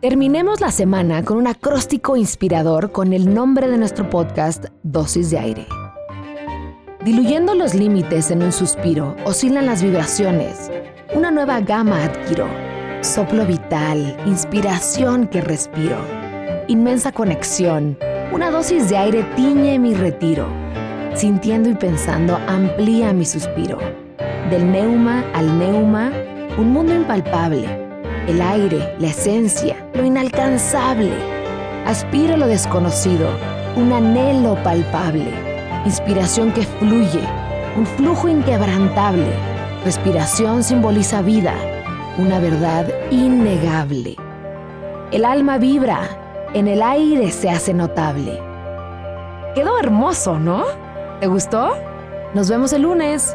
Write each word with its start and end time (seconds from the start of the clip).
Terminemos 0.00 0.60
la 0.60 0.70
semana 0.70 1.24
con 1.24 1.38
un 1.38 1.48
acróstico 1.48 2.16
inspirador 2.16 2.92
con 2.92 3.12
el 3.12 3.34
nombre 3.34 3.68
de 3.68 3.78
nuestro 3.78 4.08
podcast, 4.08 4.66
Dosis 4.84 5.30
de 5.30 5.40
Aire. 5.40 5.66
Diluyendo 7.04 7.56
los 7.56 7.74
límites 7.74 8.30
en 8.30 8.44
un 8.44 8.52
suspiro, 8.52 9.16
oscilan 9.24 9.66
las 9.66 9.82
vibraciones. 9.82 10.70
Una 11.16 11.32
nueva 11.32 11.58
gama 11.62 12.04
adquiero. 12.04 12.46
Soplo 13.00 13.44
vital, 13.44 14.16
inspiración 14.24 15.26
que 15.26 15.40
respiro. 15.40 15.96
Inmensa 16.68 17.10
conexión. 17.10 17.98
Una 18.32 18.52
dosis 18.52 18.88
de 18.88 18.98
aire 18.98 19.24
tiñe 19.34 19.80
mi 19.80 19.94
retiro. 19.94 20.46
Sintiendo 21.16 21.70
y 21.70 21.74
pensando 21.74 22.38
amplía 22.46 23.12
mi 23.12 23.24
suspiro. 23.24 23.78
Del 24.48 24.70
neuma 24.70 25.24
al 25.34 25.58
neuma, 25.58 26.12
un 26.56 26.72
mundo 26.72 26.94
impalpable. 26.94 27.87
El 28.28 28.40
aire, 28.40 28.94
la 29.00 29.08
esencia, 29.08 29.76
lo 29.94 30.04
inalcanzable. 30.04 31.12
Aspiro 31.86 32.36
lo 32.36 32.46
desconocido, 32.46 33.28
un 33.76 33.92
anhelo 33.92 34.62
palpable 34.62 35.48
inspiración 35.84 36.52
que 36.52 36.62
fluye, 36.62 37.22
un 37.76 37.86
flujo 37.86 38.28
inquebrantable. 38.28 39.26
Respiración 39.84 40.62
simboliza 40.62 41.22
vida, 41.22 41.54
una 42.18 42.38
verdad 42.40 42.86
innegable. 43.10 44.16
El 45.12 45.24
alma 45.24 45.56
vibra, 45.58 46.00
en 46.52 46.68
el 46.68 46.82
aire 46.82 47.30
se 47.30 47.48
hace 47.48 47.72
notable. 47.72 48.40
Quedó 49.54 49.78
hermoso, 49.78 50.38
¿no? 50.38 50.64
¿Te 51.20 51.26
gustó? 51.26 51.74
Nos 52.34 52.50
vemos 52.50 52.72
el 52.72 52.82
lunes. 52.82 53.34